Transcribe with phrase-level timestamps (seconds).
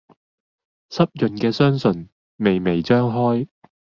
[0.89, 3.47] 濕潤嘅雙唇，微微張開